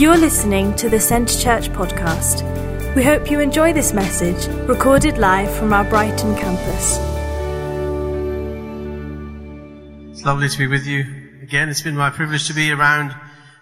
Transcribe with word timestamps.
You're 0.00 0.16
listening 0.16 0.74
to 0.76 0.88
the 0.88 0.98
Centre 0.98 1.38
Church 1.38 1.68
podcast. 1.68 2.42
We 2.96 3.04
hope 3.04 3.30
you 3.30 3.38
enjoy 3.38 3.74
this 3.74 3.92
message, 3.92 4.48
recorded 4.66 5.18
live 5.18 5.54
from 5.54 5.74
our 5.74 5.84
Brighton 5.84 6.34
campus. 6.36 6.96
It's 10.10 10.24
lovely 10.24 10.48
to 10.48 10.56
be 10.56 10.68
with 10.68 10.86
you 10.86 11.04
again. 11.42 11.68
It's 11.68 11.82
been 11.82 11.98
my 11.98 12.08
privilege 12.08 12.46
to 12.46 12.54
be 12.54 12.72
around 12.72 13.14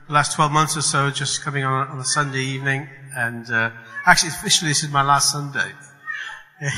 the 0.06 0.12
last 0.12 0.36
12 0.36 0.52
months 0.52 0.76
or 0.76 0.82
so, 0.82 1.10
just 1.10 1.42
coming 1.42 1.64
on, 1.64 1.88
on 1.88 1.98
a 1.98 2.04
Sunday 2.04 2.42
evening. 2.42 2.88
And 3.16 3.50
uh, 3.50 3.72
actually, 4.06 4.28
officially, 4.28 4.70
this 4.70 4.84
is 4.84 4.92
my 4.92 5.02
last 5.02 5.32
Sunday. 5.32 5.72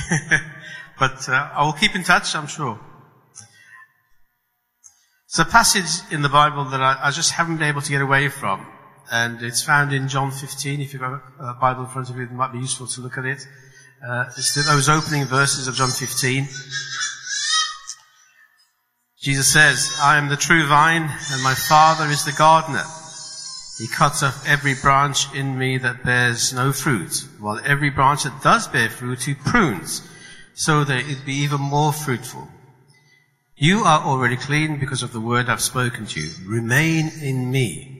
but 0.99 1.29
uh, 1.29 1.51
I 1.53 1.67
will 1.67 1.75
keep 1.75 1.95
in 1.95 2.03
touch, 2.03 2.35
I'm 2.35 2.47
sure. 2.47 2.81
It's 5.27 5.39
a 5.39 5.45
passage 5.45 6.11
in 6.11 6.23
the 6.23 6.31
Bible 6.31 6.65
that 6.65 6.81
I, 6.81 6.99
I, 7.03 7.11
just 7.11 7.33
haven't 7.33 7.59
been 7.59 7.69
able 7.69 7.83
to 7.83 7.91
get 7.91 8.01
away 8.01 8.31
from. 8.31 8.67
And 9.11 9.43
it's 9.43 9.63
found 9.63 9.93
in 9.93 10.09
John 10.09 10.31
15. 10.31 10.81
If 10.81 10.93
you've 10.93 11.03
got 11.03 11.21
a 11.41 11.55
Bible 11.55 11.85
in 11.85 11.89
front 11.89 12.11
of 12.11 12.17
you, 12.17 12.23
it 12.23 12.33
might 12.33 12.53
be 12.53 12.59
useful 12.59 12.87
to 12.87 13.01
look 13.01 13.19
at 13.19 13.25
it. 13.25 13.47
Uh, 14.07 14.27
it's 14.37 14.55
those 14.55 14.89
opening 14.89 15.25
verses 15.25 15.67
of 15.67 15.75
John 15.75 15.91
15. 15.91 16.47
Jesus 19.21 19.53
says, 19.53 19.95
I 20.01 20.17
am 20.17 20.29
the 20.29 20.37
true 20.37 20.67
vine, 20.67 21.03
and 21.03 21.43
my 21.43 21.55
Father 21.55 22.07
is 22.07 22.25
the 22.25 22.33
gardener. 22.33 22.85
He 23.79 23.87
cuts 23.87 24.23
off 24.23 24.47
every 24.47 24.75
branch 24.75 25.35
in 25.35 25.59
me 25.59 25.77
that 25.79 26.05
bears 26.05 26.55
no 26.55 26.73
fruit, 26.73 27.27
while 27.39 27.61
every 27.65 27.91
branch 27.91 28.23
that 28.23 28.43
does 28.43 28.69
bear 28.69 28.89
fruit, 28.89 29.23
he 29.25 29.35
prunes, 29.35 30.09
so 30.55 30.85
that 30.85 31.07
it 31.07 31.27
be 31.27 31.35
even 31.35 31.61
more 31.61 31.93
fruitful. 31.93 32.49
You 33.57 33.81
are 33.81 34.01
already 34.01 34.39
clean 34.39 34.79
because 34.79 35.03
of 35.03 35.13
the 35.13 35.21
word 35.21 35.51
I've 35.51 35.61
spoken 35.61 36.07
to 36.07 36.21
you. 36.21 36.31
Remain 36.47 37.13
in 37.21 37.51
me, 37.51 38.00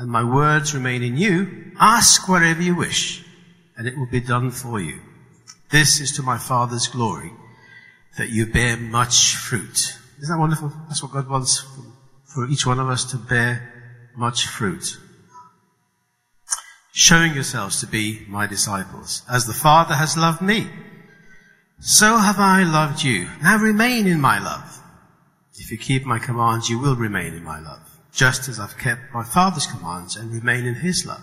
and 0.00 0.10
my 0.10 0.24
words 0.24 0.74
remain 0.74 1.02
in 1.02 1.16
you, 1.16 1.72
ask 1.78 2.28
whatever 2.28 2.62
you 2.62 2.74
wish, 2.74 3.22
and 3.76 3.86
it 3.86 3.96
will 3.96 4.10
be 4.10 4.20
done 4.20 4.50
for 4.50 4.80
you. 4.80 4.98
This 5.70 6.00
is 6.00 6.12
to 6.16 6.22
my 6.22 6.38
Father's 6.38 6.88
glory, 6.88 7.30
that 8.18 8.30
you 8.30 8.46
bear 8.46 8.76
much 8.76 9.36
fruit. 9.36 9.98
Isn't 10.20 10.34
that 10.34 10.40
wonderful? 10.40 10.72
That's 10.88 11.02
what 11.02 11.12
God 11.12 11.28
wants 11.28 11.64
for 12.24 12.48
each 12.48 12.66
one 12.66 12.80
of 12.80 12.88
us 12.88 13.04
to 13.12 13.16
bear 13.16 14.10
much 14.16 14.46
fruit 14.46 14.98
showing 16.92 17.34
yourselves 17.34 17.80
to 17.80 17.86
be 17.86 18.24
my 18.28 18.46
disciples. 18.46 19.22
As 19.30 19.46
the 19.46 19.54
Father 19.54 19.94
has 19.94 20.16
loved 20.16 20.42
me, 20.42 20.66
so 21.78 22.18
have 22.18 22.38
I 22.38 22.62
loved 22.62 23.02
you. 23.02 23.28
Now 23.42 23.56
remain 23.58 24.06
in 24.06 24.20
my 24.20 24.38
love. 24.38 24.82
If 25.54 25.70
you 25.70 25.78
keep 25.78 26.04
my 26.04 26.18
commands, 26.18 26.68
you 26.68 26.78
will 26.78 26.96
remain 26.96 27.34
in 27.34 27.44
my 27.44 27.60
love, 27.60 27.89
just 28.12 28.48
as 28.48 28.58
I've 28.58 28.78
kept 28.78 29.12
my 29.12 29.24
Father's 29.24 29.66
commands 29.66 30.16
and 30.16 30.32
remain 30.32 30.64
in 30.66 30.74
his 30.76 31.06
love. 31.06 31.22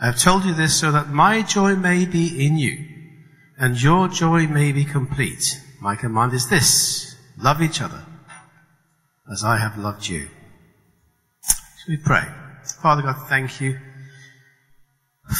I 0.00 0.06
have 0.06 0.18
told 0.18 0.44
you 0.44 0.54
this 0.54 0.78
so 0.78 0.90
that 0.92 1.10
my 1.10 1.42
joy 1.42 1.76
may 1.76 2.06
be 2.06 2.46
in 2.46 2.56
you, 2.56 2.86
and 3.58 3.80
your 3.80 4.08
joy 4.08 4.46
may 4.46 4.72
be 4.72 4.84
complete. 4.84 5.60
My 5.80 5.96
command 5.96 6.32
is 6.32 6.48
this, 6.48 7.16
love 7.38 7.60
each 7.60 7.82
other, 7.82 8.04
as 9.30 9.44
I 9.44 9.58
have 9.58 9.78
loved 9.78 10.08
you. 10.08 10.28
So 11.42 11.84
we 11.88 11.96
pray. 11.98 12.24
Father 12.82 13.02
God, 13.02 13.16
thank 13.28 13.60
you 13.60 13.78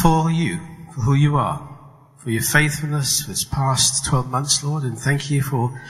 for 0.03 0.31
you, 0.31 0.59
for 0.95 1.01
who 1.03 1.15
you 1.15 1.37
are, 1.37 1.79
for 2.19 2.31
your 2.31 2.43
faithfulness 2.43 3.23
for 3.23 3.31
this 3.31 3.45
past 3.45 4.05
12 4.07 4.29
months, 4.29 4.63
Lord, 4.63 4.83
and 4.83 4.99
thank 4.99 5.31
you 5.31 5.43
for 5.43 5.81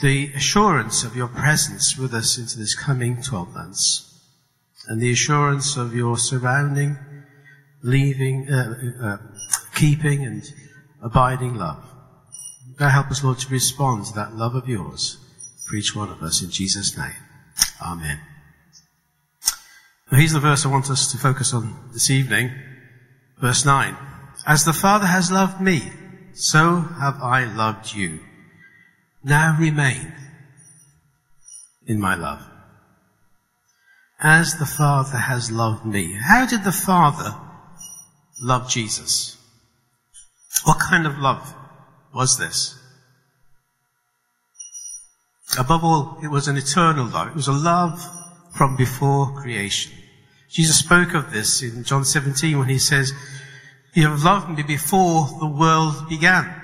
the 0.00 0.32
assurance 0.34 1.04
of 1.04 1.16
your 1.16 1.28
presence 1.28 1.96
with 1.96 2.14
us 2.14 2.38
into 2.38 2.58
this 2.58 2.74
coming 2.74 3.22
12 3.22 3.54
months, 3.54 4.08
and 4.88 5.00
the 5.00 5.12
assurance 5.12 5.76
of 5.76 5.94
your 5.94 6.16
surrounding, 6.16 6.96
leaving, 7.82 8.48
uh, 8.50 8.74
uh, 9.02 9.16
keeping 9.74 10.24
and 10.24 10.42
abiding 11.02 11.54
love. 11.54 11.84
God 12.76 12.88
help 12.88 13.10
us, 13.10 13.22
Lord, 13.22 13.38
to 13.40 13.48
respond 13.48 14.06
to 14.06 14.14
that 14.14 14.34
love 14.34 14.54
of 14.54 14.68
yours 14.68 15.18
for 15.68 15.76
each 15.76 15.94
one 15.94 16.08
of 16.08 16.22
us 16.22 16.42
in 16.42 16.50
Jesus' 16.50 16.96
name. 16.96 17.14
Amen. 17.80 18.20
Now, 20.10 20.18
here's 20.18 20.32
the 20.32 20.40
verse 20.40 20.66
I 20.66 20.68
want 20.68 20.90
us 20.90 21.10
to 21.12 21.18
focus 21.18 21.54
on 21.54 21.90
this 21.92 22.10
evening. 22.10 22.50
Verse 23.40 23.64
9. 23.64 23.96
As 24.46 24.64
the 24.64 24.72
Father 24.72 25.06
has 25.06 25.30
loved 25.30 25.60
me, 25.60 25.92
so 26.34 26.80
have 26.80 27.20
I 27.22 27.44
loved 27.44 27.94
you. 27.94 28.20
Now 29.24 29.56
remain 29.58 30.12
in 31.86 32.00
my 32.00 32.14
love. 32.14 32.42
As 34.20 34.58
the 34.58 34.66
Father 34.66 35.18
has 35.18 35.50
loved 35.50 35.84
me. 35.84 36.14
How 36.14 36.46
did 36.46 36.64
the 36.64 36.72
Father 36.72 37.34
love 38.40 38.68
Jesus? 38.68 39.36
What 40.64 40.78
kind 40.78 41.06
of 41.06 41.18
love 41.18 41.54
was 42.14 42.38
this? 42.38 42.78
Above 45.58 45.84
all, 45.84 46.18
it 46.22 46.28
was 46.28 46.48
an 46.48 46.56
eternal 46.56 47.06
love. 47.06 47.28
It 47.28 47.34
was 47.34 47.48
a 47.48 47.52
love 47.52 48.00
from 48.56 48.76
before 48.76 49.40
creation. 49.40 49.92
Jesus 50.50 50.78
spoke 50.78 51.14
of 51.14 51.32
this 51.32 51.62
in 51.62 51.84
John 51.84 52.04
17 52.04 52.58
when 52.58 52.68
he 52.68 52.78
says, 52.78 53.12
You 53.94 54.08
have 54.08 54.22
loved 54.22 54.56
me 54.56 54.62
before 54.62 55.26
the 55.40 55.46
world 55.46 56.08
began. 56.08 56.61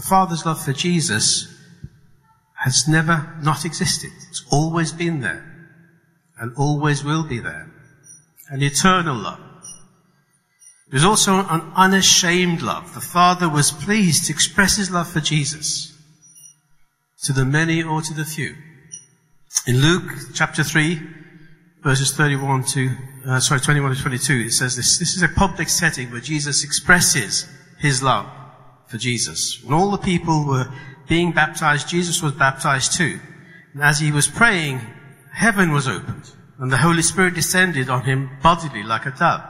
The 0.00 0.06
Father's 0.06 0.46
love 0.46 0.64
for 0.64 0.72
Jesus 0.72 1.54
has 2.54 2.88
never 2.88 3.36
not 3.42 3.66
existed. 3.66 4.10
It's 4.30 4.46
always 4.50 4.92
been 4.92 5.20
there 5.20 5.44
and 6.38 6.56
always 6.56 7.04
will 7.04 7.22
be 7.22 7.38
there. 7.38 7.70
An 8.48 8.62
eternal 8.62 9.14
love. 9.14 9.40
Was 10.90 11.04
also 11.04 11.34
an 11.34 11.70
unashamed 11.76 12.62
love. 12.62 12.94
The 12.94 13.02
Father 13.02 13.46
was 13.46 13.72
pleased 13.72 14.24
to 14.24 14.32
express 14.32 14.76
his 14.76 14.90
love 14.90 15.06
for 15.06 15.20
Jesus 15.20 15.94
to 17.24 17.34
the 17.34 17.44
many 17.44 17.82
or 17.82 18.00
to 18.00 18.14
the 18.14 18.24
few. 18.24 18.56
In 19.66 19.82
Luke 19.82 20.10
chapter 20.32 20.64
3, 20.64 20.98
verses 21.82 22.16
31 22.16 22.64
to, 22.64 22.96
uh, 23.26 23.40
sorry, 23.40 23.60
21 23.60 23.96
to 23.96 24.00
22, 24.00 24.32
it 24.46 24.52
says 24.52 24.76
this, 24.76 24.98
this 24.98 25.14
is 25.14 25.22
a 25.22 25.28
public 25.28 25.68
setting 25.68 26.10
where 26.10 26.22
Jesus 26.22 26.64
expresses 26.64 27.46
his 27.78 28.02
love 28.02 28.39
for 28.90 28.98
Jesus. 28.98 29.62
When 29.62 29.72
all 29.72 29.90
the 29.92 29.98
people 29.98 30.44
were 30.44 30.70
being 31.08 31.32
baptized, 31.32 31.88
Jesus 31.88 32.22
was 32.22 32.32
baptized 32.32 32.94
too. 32.94 33.20
And 33.72 33.82
as 33.82 34.00
he 34.00 34.10
was 34.10 34.26
praying, 34.26 34.80
heaven 35.32 35.72
was 35.72 35.86
opened, 35.86 36.30
and 36.58 36.72
the 36.72 36.76
Holy 36.76 37.02
Spirit 37.02 37.34
descended 37.34 37.88
on 37.88 38.04
him 38.04 38.30
bodily 38.42 38.82
like 38.82 39.06
a 39.06 39.12
dove. 39.12 39.42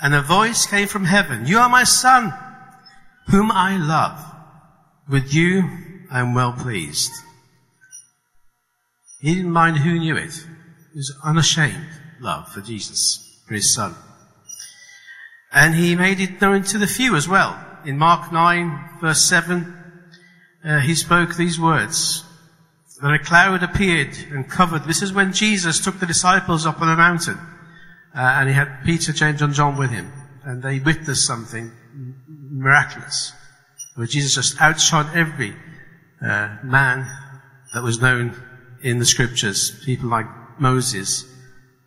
And 0.00 0.14
a 0.14 0.22
voice 0.22 0.66
came 0.66 0.86
from 0.86 1.04
heaven, 1.04 1.46
You 1.46 1.58
are 1.58 1.68
my 1.68 1.84
son, 1.84 2.32
whom 3.28 3.50
I 3.50 3.76
love. 3.76 4.24
With 5.08 5.34
you 5.34 5.64
I 6.10 6.20
am 6.20 6.34
well 6.34 6.52
pleased. 6.52 7.10
He 9.20 9.34
didn't 9.34 9.50
mind 9.50 9.78
who 9.78 9.98
knew 9.98 10.16
it 10.16 10.46
It 10.94 10.96
was 10.96 11.18
unashamed 11.24 11.88
love 12.20 12.48
for 12.52 12.60
Jesus, 12.60 13.42
for 13.46 13.54
his 13.54 13.74
son. 13.74 13.94
And 15.52 15.74
he 15.74 15.96
made 15.96 16.20
it 16.20 16.40
known 16.40 16.62
to 16.64 16.78
the 16.78 16.86
few 16.86 17.16
as 17.16 17.26
well. 17.26 17.67
In 17.84 17.98
Mark 17.98 18.32
9 18.32 18.98
verse 19.00 19.22
7, 19.22 19.74
uh, 20.64 20.80
he 20.80 20.94
spoke 20.94 21.36
these 21.36 21.58
words. 21.58 22.24
Then 23.00 23.12
a 23.12 23.18
cloud 23.18 23.62
appeared 23.62 24.16
and 24.30 24.48
covered. 24.48 24.84
This 24.84 25.02
is 25.02 25.12
when 25.12 25.32
Jesus 25.32 25.80
took 25.80 26.00
the 26.00 26.06
disciples 26.06 26.66
up 26.66 26.80
on 26.80 26.88
a 26.88 26.96
mountain. 26.96 27.38
Uh, 28.14 28.18
and 28.20 28.48
he 28.48 28.54
had 28.54 28.82
Peter, 28.84 29.12
James 29.12 29.40
and 29.40 29.54
John 29.54 29.76
with 29.76 29.90
him. 29.90 30.12
And 30.42 30.62
they 30.62 30.80
witnessed 30.80 31.24
something 31.24 31.72
miraculous. 32.50 33.32
Where 33.94 34.06
Jesus 34.06 34.34
just 34.34 34.60
outshone 34.60 35.08
every 35.14 35.54
uh, 36.20 36.56
man 36.64 37.06
that 37.72 37.82
was 37.82 38.00
known 38.00 38.34
in 38.82 38.98
the 38.98 39.04
scriptures. 39.04 39.80
People 39.84 40.08
like 40.08 40.26
Moses 40.58 41.24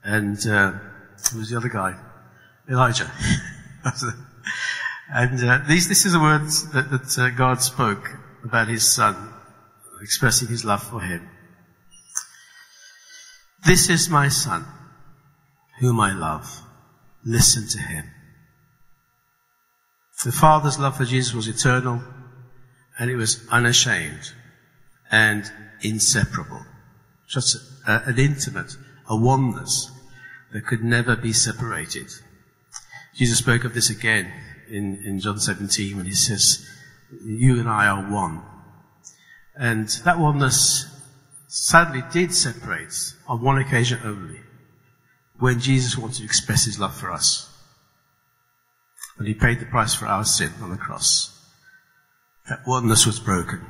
and 0.04 0.38
uh, 0.48 0.72
who 1.32 1.40
was 1.40 1.50
the 1.50 1.58
other 1.58 1.70
guy? 1.70 1.96
Elijah. 2.70 3.12
and 5.14 5.44
uh, 5.44 5.60
these, 5.68 5.90
this 5.90 6.06
is 6.06 6.14
the 6.14 6.20
words 6.20 6.72
that, 6.72 6.90
that 6.90 7.20
uh, 7.20 7.30
God 7.32 7.62
spoke 7.62 8.10
about 8.44 8.68
His 8.68 8.90
Son, 8.90 9.16
expressing 10.02 10.48
His 10.48 10.64
love 10.64 10.82
for 10.82 11.02
Him. 11.02 11.28
This 13.66 13.90
is 13.90 14.10
my 14.10 14.30
Son, 14.30 14.66
whom 15.80 16.00
I 16.00 16.14
love. 16.14 16.64
listen 17.24 17.68
to 17.68 17.78
him. 17.78 18.06
The 20.24 20.32
Father's 20.32 20.80
love 20.80 20.98
for 20.98 21.06
Jesus 21.06 21.34
was 21.34 21.48
eternal 21.48 22.02
and 22.98 23.10
it 23.10 23.16
was 23.16 23.46
unashamed 23.52 24.34
and 25.12 25.52
inseparable. 25.82 26.66
Just 27.28 27.58
a, 27.88 28.04
an 28.06 28.18
intimate, 28.18 28.76
a 29.08 29.16
oneness 29.16 29.92
that 30.54 30.66
could 30.66 30.84
never 30.84 31.16
be 31.16 31.34
separated. 31.34 32.08
Jesus 33.16 33.40
spoke 33.40 33.64
of 33.64 33.74
this 33.74 33.90
again 33.90 34.32
in, 34.72 35.02
in 35.06 35.20
John 35.20 35.40
17 35.40 35.98
when 35.98 36.06
he 36.06 36.14
says, 36.14 36.66
you 37.24 37.60
and 37.60 37.70
I 37.70 37.88
are 37.88 38.12
one. 38.12 38.42
And 39.56 39.88
that 40.06 40.20
oneness 40.20 40.86
sadly 41.48 42.04
did 42.12 42.34
separate 42.34 43.14
on 43.28 43.42
one 43.42 43.58
occasion 43.58 44.00
only, 44.04 44.40
when 45.38 45.60
Jesus 45.60 45.98
wanted 45.98 46.18
to 46.18 46.24
express 46.24 46.66
his 46.66 46.80
love 46.80 46.96
for 46.96 47.12
us. 47.12 47.50
When 49.18 49.28
he 49.28 49.34
paid 49.34 49.60
the 49.60 49.66
price 49.66 49.94
for 49.94 50.06
our 50.06 50.24
sin 50.24 50.52
on 50.62 50.72
the 50.72 50.78
cross. 50.78 51.38
That 52.50 52.66
oneness 52.66 53.06
was 53.06 53.20
broken. 53.20 53.62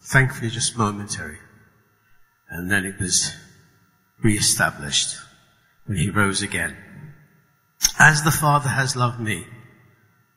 Thankfully 0.00 0.50
just 0.50 0.78
momentary. 0.78 1.38
And 2.48 2.70
then 2.70 2.84
it 2.84 2.98
was 3.00 3.34
re-established 4.22 5.16
when 5.86 5.98
he 5.98 6.10
rose 6.10 6.42
again. 6.42 6.76
As 7.98 8.22
the 8.22 8.30
Father 8.30 8.68
has 8.68 8.96
loved 8.96 9.20
me, 9.20 9.46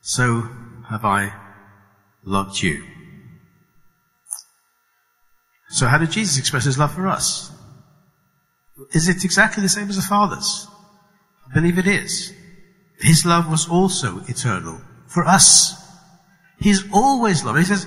so 0.08 0.50
have 0.90 1.04
I 1.04 1.34
loved 2.24 2.62
you. 2.64 2.82
So 5.68 5.86
how 5.86 5.98
did 5.98 6.12
Jesus 6.12 6.40
express 6.40 6.64
his 6.64 6.78
love 6.78 6.94
for 6.94 7.08
us? 7.08 7.52
Is 8.94 9.10
it 9.10 9.26
exactly 9.26 9.62
the 9.62 9.68
same 9.68 9.90
as 9.90 9.98
the 9.98 10.02
Father's? 10.02 10.66
I 11.46 11.54
believe 11.54 11.78
it 11.78 11.88
is. 11.88 12.34
His 13.02 13.26
love 13.26 13.52
was 13.52 13.68
also 13.68 14.22
eternal 14.30 14.80
for 15.08 15.26
us. 15.26 15.76
He's 16.58 16.90
always 16.94 17.44
loved. 17.44 17.60
He 17.60 17.66
says, 17.66 17.86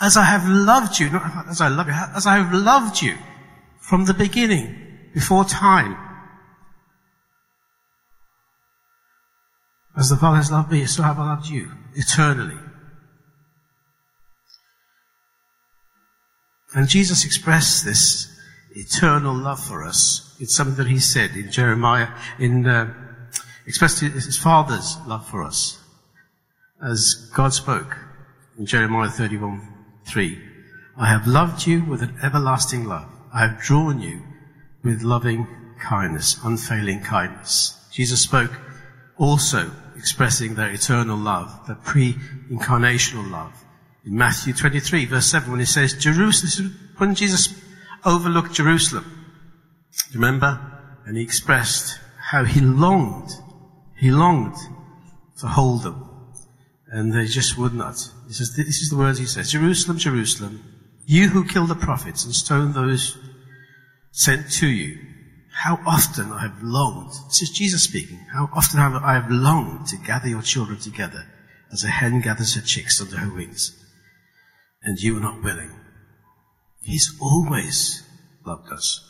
as 0.00 0.16
I 0.16 0.24
have 0.24 0.48
loved 0.48 0.98
you, 0.98 1.10
not 1.10 1.46
as 1.46 1.60
I 1.60 1.68
love 1.68 1.88
you, 1.88 1.94
as 2.16 2.26
I 2.26 2.38
have 2.38 2.54
loved 2.54 3.02
you 3.02 3.18
from 3.80 4.06
the 4.06 4.14
beginning, 4.14 5.10
before 5.12 5.44
time. 5.44 6.07
As 9.98 10.08
the 10.08 10.16
Father 10.16 10.36
has 10.36 10.52
loved 10.52 10.70
me, 10.70 10.86
so 10.86 11.02
have 11.02 11.18
I 11.18 11.26
loved 11.26 11.48
you 11.48 11.72
eternally. 11.94 12.56
And 16.72 16.88
Jesus 16.88 17.24
expressed 17.24 17.84
this 17.84 18.32
eternal 18.76 19.34
love 19.34 19.58
for 19.58 19.82
us. 19.82 20.36
It's 20.38 20.54
something 20.54 20.76
that 20.76 20.86
he 20.86 21.00
said 21.00 21.32
in 21.32 21.50
Jeremiah, 21.50 22.08
in, 22.38 22.66
uh, 22.66 22.94
expressed 23.66 24.00
his 24.00 24.38
father's 24.38 24.96
love 25.06 25.26
for 25.26 25.42
us. 25.42 25.82
As 26.80 27.30
God 27.34 27.52
spoke 27.52 27.96
in 28.56 28.66
Jeremiah 28.66 29.08
31, 29.08 29.66
3. 30.06 30.38
I 30.96 31.06
have 31.06 31.26
loved 31.26 31.66
you 31.66 31.84
with 31.84 32.02
an 32.02 32.16
everlasting 32.22 32.84
love. 32.84 33.08
I 33.34 33.40
have 33.40 33.60
drawn 33.60 34.00
you 34.00 34.22
with 34.84 35.02
loving 35.02 35.48
kindness, 35.80 36.38
unfailing 36.44 37.00
kindness. 37.00 37.74
Jesus 37.90 38.20
spoke 38.20 38.52
also 39.18 39.70
expressing 39.96 40.54
their 40.54 40.70
eternal 40.70 41.16
love, 41.16 41.66
their 41.66 41.76
pre-incarnational 41.76 43.30
love 43.30 43.52
in 44.08 44.16
Matthew 44.16 44.54
23 44.54 45.04
verse 45.04 45.26
7 45.26 45.50
when 45.50 45.60
he 45.60 45.66
says 45.66 45.92
Jerusalem, 45.92 46.74
when 46.96 47.14
Jesus 47.14 47.54
overlooked 48.04 48.54
Jerusalem, 48.54 49.04
remember? 50.14 50.58
And 51.04 51.16
he 51.16 51.22
expressed 51.22 51.98
how 52.18 52.44
he 52.44 52.60
longed, 52.60 53.30
he 53.96 54.10
longed 54.10 54.56
to 55.40 55.46
hold 55.46 55.82
them. 55.82 56.04
And 56.90 57.12
they 57.12 57.26
just 57.26 57.58
would 57.58 57.74
not. 57.74 57.96
He 58.26 58.32
says, 58.32 58.54
this 58.56 58.80
is 58.80 58.88
the 58.88 58.96
words 58.96 59.18
he 59.18 59.26
says, 59.26 59.52
Jerusalem, 59.52 59.98
Jerusalem, 59.98 60.64
you 61.04 61.28
who 61.28 61.44
kill 61.44 61.66
the 61.66 61.74
prophets 61.74 62.24
and 62.24 62.34
stone 62.34 62.72
those 62.72 63.18
sent 64.10 64.50
to 64.52 64.66
you. 64.66 64.98
How 65.64 65.80
often 65.84 66.30
I 66.30 66.42
have 66.42 66.62
longed, 66.62 67.10
this 67.26 67.42
is 67.42 67.50
Jesus 67.50 67.82
speaking, 67.82 68.24
how 68.32 68.48
often 68.54 68.78
have 68.78 68.94
I 69.02 69.14
have 69.14 69.28
longed 69.28 69.88
to 69.88 69.96
gather 69.96 70.28
your 70.28 70.42
children 70.42 70.78
together 70.78 71.26
as 71.72 71.82
a 71.82 71.88
hen 71.88 72.20
gathers 72.20 72.54
her 72.54 72.60
chicks 72.60 73.00
under 73.00 73.16
her 73.16 73.34
wings 73.34 73.74
and 74.84 74.98
you 75.00 75.14
were 75.14 75.20
not 75.20 75.42
willing. 75.42 75.72
He's 76.80 77.12
always 77.20 78.04
loved 78.46 78.72
us. 78.72 79.04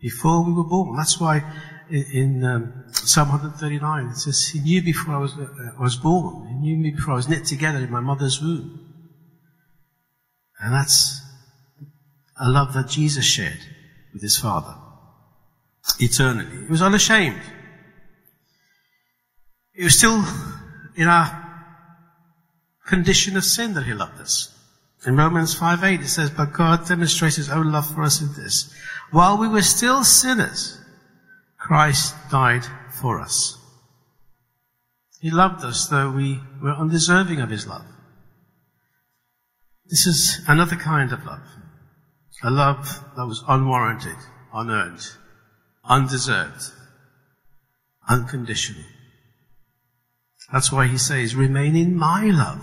Before 0.00 0.44
we 0.44 0.52
were 0.52 0.64
born. 0.64 0.96
That's 0.96 1.20
why 1.20 1.44
in, 1.88 2.04
in 2.12 2.44
um, 2.44 2.84
Psalm 2.90 3.28
139 3.28 4.06
it 4.08 4.16
says, 4.16 4.48
He 4.48 4.58
knew 4.58 4.82
before 4.82 5.14
I 5.14 5.18
was, 5.18 5.34
uh, 5.34 5.46
I 5.78 5.80
was 5.80 5.94
born. 5.94 6.48
He 6.48 6.54
knew 6.54 6.76
me 6.76 6.90
before 6.90 7.12
I 7.14 7.16
was 7.18 7.28
knit 7.28 7.44
together 7.44 7.78
in 7.78 7.90
my 7.90 8.00
mother's 8.00 8.42
womb. 8.42 8.80
And 10.58 10.74
that's 10.74 11.20
a 12.40 12.50
love 12.50 12.74
that 12.74 12.88
Jesus 12.88 13.24
shared 13.24 13.60
with 14.12 14.22
his 14.22 14.38
Father. 14.38 14.74
Eternally. 15.98 16.64
He 16.64 16.70
was 16.70 16.82
unashamed. 16.82 17.40
He 19.74 19.84
was 19.84 19.98
still 19.98 20.24
in 20.96 21.08
our 21.08 21.38
condition 22.86 23.36
of 23.36 23.44
sin 23.44 23.74
that 23.74 23.84
he 23.84 23.94
loved 23.94 24.20
us. 24.20 24.48
In 25.06 25.16
Romans 25.16 25.58
5.8 25.58 26.02
it 26.02 26.08
says, 26.08 26.30
But 26.30 26.52
God 26.52 26.86
demonstrates 26.86 27.36
his 27.36 27.50
own 27.50 27.72
love 27.72 27.92
for 27.92 28.02
us 28.02 28.20
in 28.20 28.32
this. 28.34 28.72
While 29.10 29.38
we 29.38 29.48
were 29.48 29.62
still 29.62 30.04
sinners, 30.04 30.78
Christ 31.58 32.14
died 32.30 32.64
for 33.00 33.20
us. 33.20 33.58
He 35.20 35.30
loved 35.30 35.64
us 35.64 35.86
though 35.86 36.10
we 36.10 36.40
were 36.60 36.74
undeserving 36.74 37.40
of 37.40 37.50
his 37.50 37.66
love. 37.66 37.84
This 39.86 40.06
is 40.06 40.40
another 40.48 40.76
kind 40.76 41.12
of 41.12 41.24
love. 41.24 41.42
A 42.44 42.50
love 42.50 42.86
that 43.16 43.26
was 43.26 43.44
unwarranted, 43.46 44.16
unearned, 44.52 45.06
undeserved, 45.84 46.62
unconditional. 48.08 48.84
That's 50.52 50.72
why 50.72 50.86
he 50.86 50.98
says, 50.98 51.34
remain 51.34 51.76
in 51.76 51.96
my 51.96 52.24
love. 52.24 52.62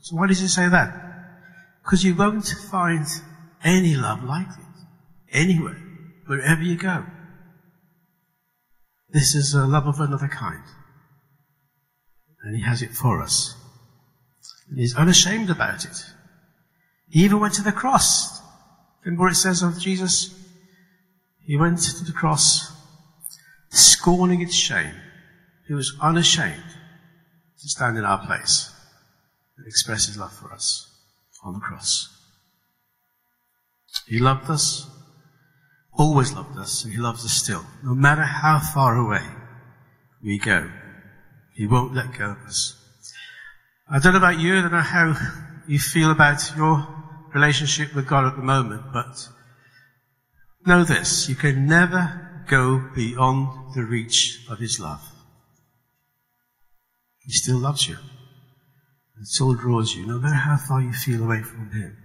So 0.00 0.16
why 0.16 0.26
does 0.26 0.40
he 0.40 0.48
say 0.48 0.68
that? 0.68 0.92
Because 1.82 2.02
you 2.02 2.14
won't 2.14 2.46
find 2.70 3.06
any 3.62 3.94
love 3.94 4.24
like 4.24 4.48
it. 4.48 5.36
Anywhere. 5.36 5.80
Wherever 6.26 6.62
you 6.62 6.76
go. 6.76 7.04
This 9.10 9.34
is 9.34 9.54
a 9.54 9.66
love 9.66 9.86
of 9.86 10.00
another 10.00 10.28
kind. 10.28 10.64
And 12.42 12.56
he 12.56 12.62
has 12.62 12.82
it 12.82 12.90
for 12.92 13.22
us. 13.22 13.54
And 14.68 14.78
he's 14.78 14.96
unashamed 14.96 15.50
about 15.50 15.84
it. 15.84 16.04
He 17.08 17.24
even 17.24 17.40
went 17.40 17.54
to 17.54 17.62
the 17.62 17.72
cross. 17.72 18.33
Remember 19.04 19.24
what 19.24 19.32
it 19.32 19.36
says 19.36 19.62
of 19.62 19.78
Jesus? 19.78 20.34
He 21.46 21.56
went 21.56 21.78
to 21.82 22.04
the 22.04 22.12
cross, 22.12 22.72
scorning 23.70 24.40
its 24.40 24.54
shame. 24.54 24.94
He 25.68 25.74
was 25.74 25.96
unashamed 26.00 26.62
to 27.60 27.68
stand 27.68 27.98
in 27.98 28.04
our 28.04 28.24
place 28.24 28.72
and 29.58 29.66
express 29.66 30.06
his 30.06 30.18
love 30.18 30.32
for 30.32 30.52
us 30.52 30.90
on 31.42 31.54
the 31.54 31.60
cross. 31.60 32.08
He 34.06 34.18
loved 34.18 34.50
us, 34.50 34.86
always 35.92 36.32
loved 36.32 36.58
us, 36.58 36.84
and 36.84 36.92
he 36.92 36.98
loves 36.98 37.24
us 37.24 37.32
still. 37.32 37.64
No 37.82 37.94
matter 37.94 38.22
how 38.22 38.58
far 38.58 38.96
away 38.96 39.24
we 40.22 40.38
go, 40.38 40.70
he 41.54 41.66
won't 41.66 41.94
let 41.94 42.16
go 42.18 42.30
of 42.30 42.38
us. 42.46 42.80
I 43.88 43.98
don't 43.98 44.12
know 44.12 44.18
about 44.18 44.40
you, 44.40 44.58
I 44.58 44.62
don't 44.62 44.72
know 44.72 44.80
how 44.80 45.14
you 45.66 45.78
feel 45.78 46.10
about 46.10 46.54
your 46.56 46.86
relationship 47.34 47.94
with 47.94 48.06
God 48.06 48.26
at 48.26 48.36
the 48.36 48.42
moment, 48.42 48.82
but 48.92 49.28
know 50.66 50.84
this, 50.84 51.28
you 51.28 51.34
can 51.34 51.66
never 51.66 52.44
go 52.48 52.82
beyond 52.94 53.74
the 53.74 53.82
reach 53.82 54.46
of 54.48 54.58
his 54.58 54.78
love. 54.78 55.02
He 57.24 57.32
still 57.32 57.58
loves 57.58 57.88
you. 57.88 57.96
It 59.20 59.26
still 59.26 59.54
draws 59.54 59.94
you, 59.94 60.06
no 60.06 60.18
matter 60.18 60.34
how 60.34 60.56
far 60.56 60.82
you 60.82 60.92
feel 60.92 61.22
away 61.22 61.42
from 61.42 61.70
Him. 61.70 61.96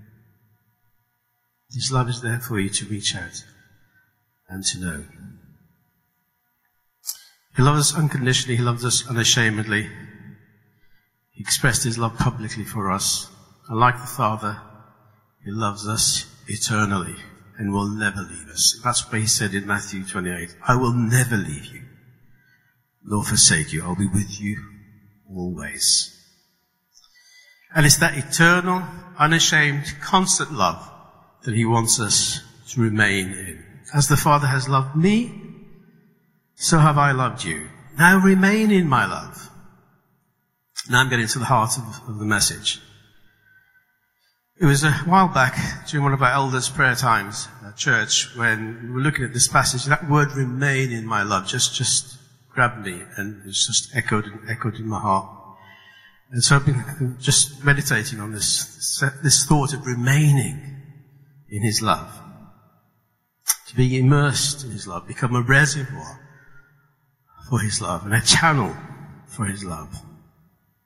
His 1.71 1.91
love 1.91 2.09
is 2.09 2.21
there 2.21 2.39
for 2.39 2.59
you 2.59 2.69
to 2.69 2.85
reach 2.85 3.15
out 3.15 3.43
and 4.47 4.63
to 4.65 4.79
know. 4.79 5.05
He 7.55 7.61
loves 7.61 7.91
us 7.91 7.97
unconditionally. 7.97 8.55
He 8.55 8.63
loves 8.63 8.85
us 8.85 9.07
unashamedly. 9.07 9.89
He 11.31 11.41
expressed 11.41 11.83
His 11.83 11.97
love 11.97 12.17
publicly 12.17 12.63
for 12.63 12.89
us. 12.89 13.29
And 13.67 13.79
like 13.79 13.99
the 13.99 14.07
Father, 14.07 14.61
He 15.43 15.51
loves 15.51 15.87
us 15.87 16.25
eternally 16.47 17.15
and 17.57 17.73
will 17.73 17.89
never 17.89 18.21
leave 18.21 18.47
us. 18.49 18.79
That's 18.83 19.05
what 19.05 19.21
He 19.21 19.27
said 19.27 19.53
in 19.53 19.67
Matthew 19.67 20.05
28. 20.05 20.55
I 20.67 20.75
will 20.75 20.93
never 20.93 21.37
leave 21.37 21.65
you, 21.65 21.81
nor 23.03 23.23
forsake 23.23 23.73
you. 23.73 23.83
I'll 23.83 23.95
be 23.95 24.07
with 24.07 24.39
you 24.39 24.57
always. 25.29 26.15
And 27.75 27.85
it's 27.85 27.97
that 27.97 28.17
eternal, 28.17 28.83
unashamed, 29.17 29.95
constant 30.01 30.51
love 30.51 30.89
that 31.43 31.53
he 31.53 31.65
wants 31.65 31.99
us 31.99 32.41
to 32.69 32.81
remain 32.81 33.27
in. 33.27 33.63
As 33.93 34.07
the 34.07 34.17
Father 34.17 34.47
has 34.47 34.67
loved 34.67 34.95
me, 34.95 35.31
so 36.55 36.77
have 36.77 36.97
I 36.97 37.11
loved 37.11 37.43
you. 37.43 37.67
Now 37.97 38.19
remain 38.19 38.71
in 38.71 38.87
my 38.87 39.05
love. 39.05 39.49
Now 40.89 41.01
I'm 41.01 41.09
getting 41.09 41.27
to 41.27 41.39
the 41.39 41.45
heart 41.45 41.77
of, 41.77 42.09
of 42.09 42.19
the 42.19 42.25
message. 42.25 42.81
It 44.61 44.65
was 44.65 44.83
a 44.83 44.91
while 44.91 45.29
back 45.29 45.87
during 45.87 46.03
one 46.03 46.11
of 46.11 46.21
our 46.21 46.33
elders' 46.33 46.67
prayer 46.67 46.93
times 46.93 47.47
at 47.65 47.77
church 47.77 48.35
when 48.35 48.81
we 48.83 48.91
were 48.91 48.99
looking 48.99 49.23
at 49.23 49.31
this 49.31 49.47
passage. 49.47 49.85
That 49.85 50.09
word 50.09 50.33
remain 50.33 50.91
in 50.91 51.05
my 51.05 51.23
love 51.23 51.47
just, 51.47 51.75
just 51.75 52.17
grabbed 52.49 52.85
me 52.85 53.01
and 53.15 53.41
it's 53.45 53.65
just 53.65 53.95
echoed 53.95 54.25
and 54.25 54.49
echoed 54.49 54.75
in 54.75 54.85
my 54.85 54.99
heart. 54.99 55.29
And 56.31 56.43
so 56.43 56.57
I've 56.57 56.65
been 56.65 57.15
just 57.21 57.63
meditating 57.63 58.19
on 58.19 58.33
this, 58.33 59.01
this 59.23 59.45
thought 59.45 59.73
of 59.73 59.85
remaining 59.85 60.59
in 61.49 61.63
His 61.63 61.81
love. 61.81 62.11
To 63.67 63.75
be 63.77 63.97
immersed 63.97 64.65
in 64.65 64.71
His 64.71 64.87
love, 64.87 65.07
become 65.07 65.37
a 65.37 65.41
reservoir 65.41 66.19
for 67.49 67.61
His 67.61 67.79
love 67.79 68.03
and 68.03 68.13
a 68.13 68.21
channel 68.21 68.75
for 69.25 69.45
His 69.45 69.63
love. 69.63 70.01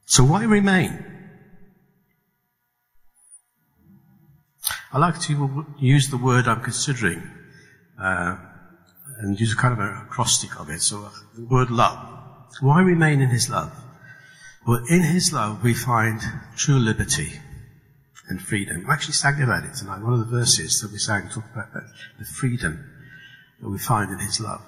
So 0.05 0.23
why 0.23 0.43
remain? 0.43 1.12
I 4.93 4.99
like 4.99 5.19
to 5.21 5.65
use 5.79 6.09
the 6.09 6.17
word 6.17 6.47
I'm 6.47 6.61
considering 6.61 7.27
uh, 7.99 8.37
and 9.17 9.39
use 9.39 9.53
a 9.53 9.55
kind 9.55 9.73
of 9.73 9.79
an 9.79 10.03
acrostic 10.05 10.59
of 10.59 10.69
it. 10.69 10.81
So 10.81 11.09
the 11.35 11.45
word 11.45 11.71
love. 11.71 11.97
Why 12.61 12.79
remain 12.81 13.19
in 13.19 13.29
His 13.29 13.49
love? 13.49 13.73
Well, 14.67 14.83
in 14.87 15.01
His 15.01 15.33
love 15.33 15.63
we 15.63 15.73
find 15.73 16.21
true 16.55 16.77
liberty 16.77 17.39
and 18.29 18.39
freedom. 18.39 18.85
I 18.87 18.93
actually 18.93 19.13
sang 19.13 19.41
about 19.41 19.63
it 19.63 19.73
tonight. 19.73 20.03
One 20.03 20.13
of 20.13 20.19
the 20.19 20.37
verses 20.37 20.79
that 20.81 20.91
we 20.91 20.99
sang 20.99 21.23
talked 21.23 21.51
about 21.51 21.73
that, 21.73 21.89
the 22.19 22.25
freedom 22.25 22.87
that 23.61 23.69
we 23.69 23.79
find 23.79 24.11
in 24.11 24.19
His 24.19 24.39
love. 24.39 24.61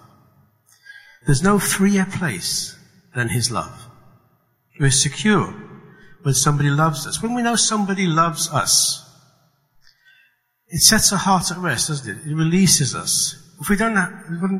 There's 1.27 1.43
no 1.43 1.59
freer 1.59 2.07
place 2.11 2.75
than 3.13 3.29
His 3.29 3.51
love. 3.51 3.89
We're 4.79 4.89
secure 4.89 5.53
when 6.23 6.33
somebody 6.33 6.71
loves 6.71 7.05
us. 7.05 7.21
When 7.21 7.35
we 7.35 7.43
know 7.43 7.55
somebody 7.55 8.07
loves 8.07 8.49
us, 8.49 9.04
it 10.67 10.81
sets 10.81 11.11
our 11.11 11.19
heart 11.19 11.51
at 11.51 11.57
rest, 11.57 11.89
doesn't 11.89 12.17
it? 12.17 12.29
It 12.29 12.35
releases 12.35 12.95
us. 12.95 13.41
If 13.61 13.69
we 13.69 13.77
don't 13.77 13.95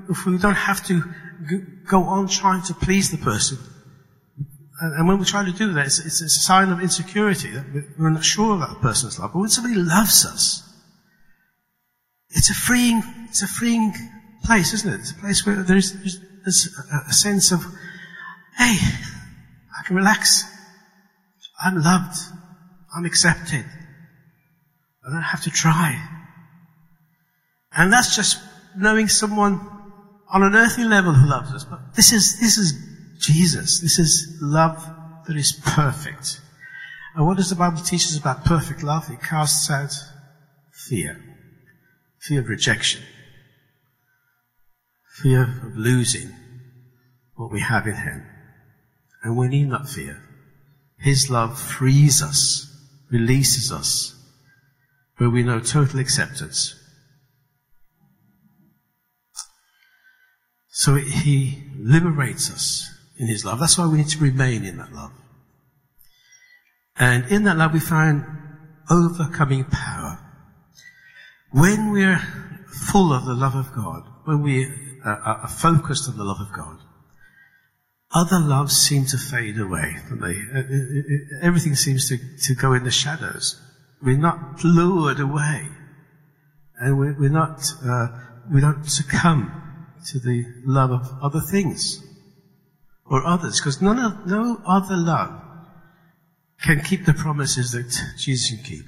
if 0.10 0.26
we 0.26 0.38
don't 0.38 0.54
have 0.54 0.86
to 0.88 1.04
go 1.90 2.04
on 2.04 2.28
trying 2.28 2.64
to 2.64 2.74
please 2.74 3.12
the 3.12 3.18
person, 3.18 3.58
and 4.80 5.08
when 5.08 5.20
we 5.20 5.26
try 5.26 5.44
to 5.46 5.52
do 5.52 5.74
that, 5.74 5.86
it's, 5.86 6.00
it's, 6.00 6.22
a 6.22 6.30
sign 6.30 6.70
of 6.70 6.82
insecurity 6.82 7.50
that 7.50 7.66
we're 7.98 8.10
not 8.10 8.26
sure 8.26 8.56
of 8.56 8.60
that 8.60 8.82
person's 8.82 9.18
love. 9.18 9.32
But 9.34 9.40
when 9.40 9.50
somebody 9.50 9.76
loves 9.76 10.26
us, 10.26 10.62
it's 12.30 12.50
a 12.50 12.54
freeing, 12.54 13.02
it's 13.30 13.42
a 13.42 13.48
freeing 13.48 13.94
place, 14.44 14.74
isn't 14.74 14.94
it? 14.94 15.00
It's 15.00 15.12
a 15.12 15.16
place 15.16 15.46
where 15.46 15.64
there's, 15.64 15.94
there's 16.44 16.78
a 17.10 17.14
sense 17.14 17.54
of, 17.54 17.62
hey, 18.58 18.78
I 19.80 19.84
can 19.86 19.96
relax. 19.96 20.44
I'm 21.64 21.82
loved. 21.82 22.18
I'm 22.94 23.06
accepted. 23.06 23.66
I 25.06 25.12
don't 25.12 25.22
have 25.22 25.44
to 25.44 25.52
try. 25.52 26.02
And 27.76 27.92
that's 27.92 28.16
just 28.16 28.42
knowing 28.76 29.08
someone 29.08 29.60
on 30.32 30.44
an 30.44 30.56
earthly 30.56 30.86
level 30.86 31.14
who 31.14 31.30
loves 31.30 31.54
us. 31.54 31.64
But 31.64 31.96
this 31.96 32.12
is, 32.12 32.40
this 32.40 32.58
is 32.58 32.74
Jesus. 33.20 33.80
This 33.80 34.00
is 34.00 34.38
love 34.42 34.84
that 35.28 35.36
is 35.36 35.52
perfect. 35.52 36.42
And 37.16 37.26
what 37.26 37.38
does 37.38 37.50
the 37.50 37.56
Bible 37.56 37.82
teach 37.82 38.06
us 38.06 38.18
about 38.18 38.46
perfect 38.46 38.84
love? 38.84 39.10
It 39.10 39.22
casts 39.22 39.70
out 39.70 39.94
fear. 40.72 41.22
Fear 42.20 42.42
of 42.42 42.48
rejection. 42.48 43.02
Fear 45.22 45.44
of 45.44 45.78
losing 45.78 46.30
what 47.36 47.52
we 47.52 47.62
have 47.62 47.88
in 47.88 47.96
Him. 47.96 48.26
And 49.24 49.38
we 49.38 49.48
need 49.48 49.68
not 49.68 49.88
fear. 49.88 50.22
His 50.98 51.30
love 51.30 51.60
frees 51.60 52.22
us, 52.22 52.68
releases 53.12 53.72
us, 53.72 54.15
where 55.18 55.30
we 55.30 55.44
know 55.44 55.60
total 55.60 56.00
acceptance. 56.00 56.76
So 60.70 60.96
He 60.96 61.64
liberates 61.78 62.52
us 62.52 62.90
in 63.18 63.28
His 63.28 63.46
love. 63.46 63.60
That's 63.60 63.78
why 63.78 63.88
we 63.88 63.98
need 63.98 64.10
to 64.10 64.20
remain 64.20 64.66
in 64.66 64.78
that 64.78 64.92
love. 64.94 65.12
And 66.98 67.26
in 67.32 67.44
that 67.44 67.58
love 67.58 67.74
we 67.74 67.80
find 67.80 68.26
overcoming 68.90 69.66
power. 69.66 70.20
When 71.52 71.92
we're 71.92 72.20
full 72.92 73.14
of 73.14 73.26
the 73.26 73.34
love 73.34 73.56
of 73.56 73.74
God, 73.74 74.04
when 74.26 74.42
we 74.42 74.66
are 75.06 75.48
focused 75.48 76.10
on 76.10 76.18
the 76.18 76.24
love 76.24 76.40
of 76.40 76.52
God, 76.54 76.80
other 78.14 78.40
loves 78.40 78.76
seem 78.76 79.06
to 79.06 79.18
fade 79.18 79.60
away, 79.60 79.98
don't 80.10 80.22
they? 80.22 80.36
Uh, 80.54 80.60
uh, 80.60 80.62
uh, 80.62 81.46
everything 81.46 81.76
seems 81.76 82.08
to, 82.10 82.18
to 82.44 82.56
go 82.56 82.74
in 82.74 82.84
the 82.84 82.92
shadows. 82.92 83.62
We're 84.02 84.18
not 84.18 84.64
lured 84.64 85.20
away. 85.20 85.68
And 86.78 86.98
we're, 86.98 87.18
we're 87.20 87.30
not, 87.30 87.64
uh, 87.84 88.08
we 88.52 88.62
don't 88.62 88.86
succumb 88.86 89.62
to 90.08 90.20
the 90.20 90.46
love 90.66 90.92
of 90.92 91.08
other 91.22 91.40
things 91.40 92.04
or 93.06 93.26
others, 93.26 93.60
because 93.60 93.82
none 93.82 94.00
of, 94.00 94.28
no 94.28 94.62
other 94.66 94.98
love 94.98 95.42
can 96.64 96.82
keep 96.82 97.06
the 97.06 97.14
promises 97.14 97.72
that 97.72 97.96
Jesus 98.18 98.50
can 98.50 98.64
keep. 98.64 98.86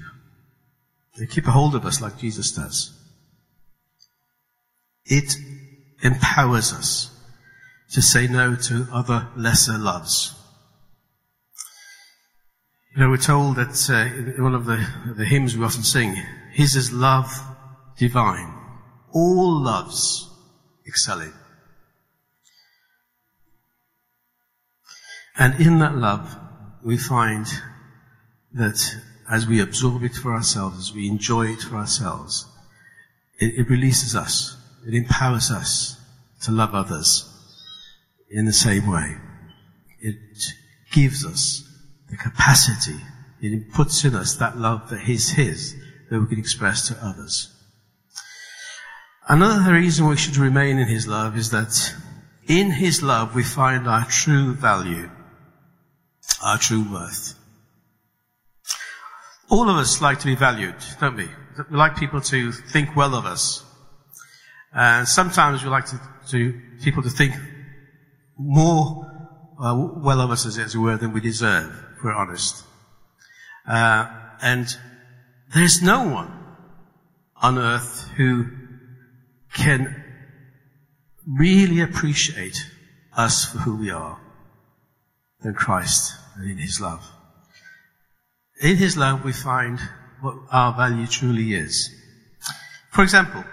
They 1.18 1.26
keep 1.26 1.46
a 1.46 1.52
hold 1.52 1.74
of 1.74 1.84
us 1.84 2.00
like 2.00 2.18
Jesus 2.18 2.52
does. 2.52 2.92
It 5.04 5.34
empowers 6.02 6.72
us 6.72 7.14
to 7.92 8.02
say 8.02 8.26
no 8.26 8.54
to 8.54 8.86
other 8.92 9.28
lesser 9.36 9.78
loves. 9.78 10.34
You 12.94 13.02
know, 13.02 13.10
we're 13.10 13.18
told 13.18 13.56
that 13.56 13.90
uh, 13.90 14.36
in 14.36 14.42
one 14.42 14.54
of 14.54 14.64
the, 14.64 14.84
the 15.16 15.24
hymns 15.24 15.56
we 15.56 15.64
often 15.64 15.82
sing, 15.82 16.16
His 16.52 16.74
is 16.74 16.92
love 16.92 17.30
divine, 17.98 18.54
all 19.12 19.62
loves 19.62 20.28
excelling. 20.86 21.32
And 25.36 25.60
in 25.60 25.78
that 25.80 25.96
love, 25.96 26.36
we 26.82 26.96
find 26.96 27.46
that 28.54 28.82
as 29.30 29.46
we 29.46 29.60
absorb 29.60 30.02
it 30.02 30.14
for 30.14 30.32
ourselves, 30.32 30.78
as 30.78 30.94
we 30.94 31.08
enjoy 31.08 31.48
it 31.48 31.60
for 31.60 31.76
ourselves, 31.76 32.46
it, 33.38 33.54
it 33.58 33.70
releases 33.70 34.16
us. 34.16 34.56
It 34.86 34.94
empowers 34.94 35.50
us 35.50 36.00
to 36.42 36.52
love 36.52 36.74
others 36.74 37.30
in 38.30 38.46
the 38.46 38.52
same 38.52 38.90
way. 38.90 39.16
It 40.00 40.16
gives 40.90 41.26
us 41.26 41.67
the 42.10 42.16
capacity, 42.16 42.98
it 43.40 43.72
puts 43.72 44.04
in 44.04 44.14
us 44.14 44.36
that 44.36 44.56
love 44.58 44.90
that 44.90 45.08
is 45.08 45.30
His, 45.30 45.74
that 46.10 46.20
we 46.20 46.26
can 46.26 46.38
express 46.38 46.88
to 46.88 46.96
others. 47.04 47.54
Another 49.28 49.74
reason 49.74 50.06
we 50.06 50.16
should 50.16 50.36
remain 50.36 50.78
in 50.78 50.88
His 50.88 51.06
love 51.06 51.36
is 51.36 51.50
that 51.50 51.94
in 52.46 52.70
His 52.70 53.02
love 53.02 53.34
we 53.34 53.44
find 53.44 53.86
our 53.86 54.06
true 54.06 54.54
value 54.54 55.10
our 56.42 56.58
true 56.58 56.84
worth. 56.90 57.34
All 59.50 59.68
of 59.68 59.76
us 59.76 60.00
like 60.00 60.20
to 60.20 60.26
be 60.26 60.34
valued, 60.34 60.74
don't 61.00 61.16
we? 61.16 61.28
We 61.70 61.76
like 61.76 61.96
people 61.96 62.20
to 62.20 62.52
think 62.52 62.94
well 62.94 63.14
of 63.14 63.24
us. 63.24 63.64
And 64.72 65.08
sometimes 65.08 65.64
we 65.64 65.70
like 65.70 65.86
to, 65.86 66.00
to 66.28 66.60
people 66.82 67.02
to 67.02 67.10
think 67.10 67.34
more 68.36 69.07
uh, 69.58 69.74
well 69.96 70.20
of 70.20 70.30
us, 70.30 70.46
as 70.46 70.56
it 70.58 70.78
were, 70.78 70.96
than 70.96 71.12
we 71.12 71.20
deserve, 71.20 71.72
if 71.96 72.04
we're 72.04 72.14
honest. 72.14 72.64
Uh, 73.66 74.06
and 74.40 74.66
there's 75.54 75.82
no 75.82 76.08
one 76.08 76.32
on 77.36 77.58
earth 77.58 78.08
who 78.16 78.46
can 79.54 80.04
really 81.26 81.80
appreciate 81.80 82.58
us 83.16 83.44
for 83.44 83.58
who 83.58 83.76
we 83.76 83.90
are 83.90 84.18
than 85.42 85.54
Christ 85.54 86.14
and 86.36 86.50
in 86.50 86.58
His 86.58 86.80
love. 86.80 87.04
In 88.60 88.76
His 88.76 88.96
love 88.96 89.24
we 89.24 89.32
find 89.32 89.78
what 90.20 90.36
our 90.50 90.74
value 90.74 91.06
truly 91.06 91.54
is. 91.54 91.94
For 92.90 93.02
example, 93.02 93.44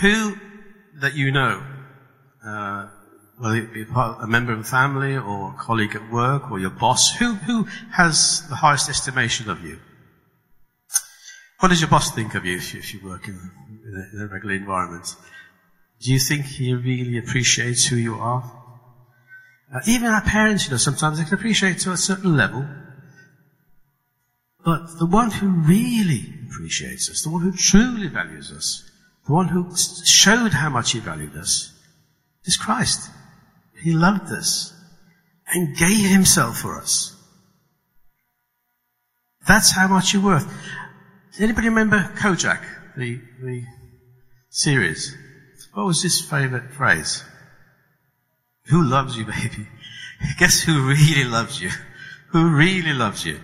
who 0.00 0.36
that 1.00 1.14
you 1.14 1.32
know, 1.32 1.62
uh, 2.44 2.88
whether 3.40 3.56
it 3.56 3.72
be 3.72 3.86
a 3.90 4.26
member 4.26 4.52
of 4.52 4.58
the 4.58 4.64
family 4.64 5.16
or 5.16 5.54
a 5.54 5.58
colleague 5.58 5.96
at 5.96 6.12
work 6.12 6.50
or 6.50 6.58
your 6.58 6.70
boss, 6.70 7.10
who, 7.16 7.34
who 7.34 7.64
has 7.90 8.46
the 8.50 8.54
highest 8.54 8.90
estimation 8.90 9.48
of 9.48 9.64
you? 9.64 9.78
What 11.60 11.70
does 11.70 11.80
your 11.80 11.88
boss 11.88 12.14
think 12.14 12.34
of 12.34 12.44
you 12.44 12.58
if 12.58 12.74
you, 12.74 12.80
if 12.80 12.92
you 12.92 13.00
work 13.02 13.28
in, 13.28 13.34
in, 13.34 13.94
a, 13.96 14.16
in 14.16 14.22
a 14.28 14.32
regular 14.32 14.54
environment? 14.54 15.16
Do 16.02 16.12
you 16.12 16.18
think 16.18 16.44
he 16.44 16.74
really 16.74 17.16
appreciates 17.16 17.86
who 17.86 17.96
you 17.96 18.16
are? 18.16 18.44
Uh, 19.74 19.80
even 19.86 20.08
our 20.08 20.22
parents, 20.22 20.66
you 20.66 20.72
know, 20.72 20.76
sometimes 20.76 21.18
they 21.18 21.24
can 21.24 21.34
appreciate 21.34 21.78
to 21.78 21.92
a 21.92 21.96
certain 21.96 22.36
level. 22.36 22.66
But 24.62 24.98
the 24.98 25.06
one 25.06 25.30
who 25.30 25.48
really 25.48 26.34
appreciates 26.46 27.08
us, 27.10 27.22
the 27.22 27.30
one 27.30 27.40
who 27.40 27.52
truly 27.52 28.08
values 28.08 28.52
us, 28.52 28.90
the 29.26 29.32
one 29.32 29.48
who 29.48 29.74
showed 30.04 30.52
how 30.52 30.68
much 30.68 30.92
he 30.92 30.98
valued 30.98 31.36
us, 31.36 31.72
is 32.44 32.58
Christ. 32.58 33.10
He 33.82 33.92
loved 33.92 34.30
us 34.32 34.74
and 35.46 35.76
gave 35.76 36.08
himself 36.08 36.58
for 36.58 36.78
us. 36.78 37.16
That's 39.46 39.72
how 39.72 39.88
much 39.88 40.12
you're 40.12 40.22
worth. 40.22 40.46
Does 41.32 41.40
anybody 41.40 41.68
remember 41.68 42.12
Kojak, 42.16 42.60
the, 42.96 43.20
the 43.42 43.64
series? 44.50 45.16
What 45.72 45.86
was 45.86 46.02
his 46.02 46.20
favorite 46.20 46.72
phrase? 46.72 47.24
Who 48.66 48.84
loves 48.84 49.16
you, 49.16 49.24
baby? 49.24 49.66
Guess 50.38 50.62
who 50.62 50.88
really 50.88 51.24
loves 51.24 51.60
you? 51.60 51.70
Who 52.28 52.50
really 52.50 52.92
loves 52.92 53.24
you? 53.24 53.40